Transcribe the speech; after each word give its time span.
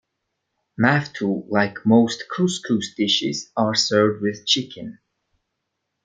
Maftool, 0.79 1.47
like 1.51 1.85
most 1.85 2.23
couscous 2.27 2.95
dishes, 2.97 3.51
are 3.55 3.75
served 3.75 4.23
with 4.23 4.47
chicken. 4.47 4.97